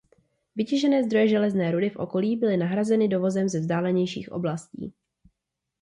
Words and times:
Vytěžené 0.55 1.03
zdroje 1.03 1.27
železné 1.27 1.71
rudy 1.71 1.89
v 1.89 1.95
okolí 1.95 2.35
byly 2.37 2.57
nahrazeny 2.57 3.07
dovozem 3.07 3.49
ze 3.49 3.59
vzdálenějších 3.59 4.31
oblastí. 4.31 4.93